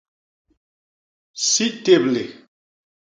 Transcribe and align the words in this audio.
Si 1.49 1.67
téblé. 1.83 2.23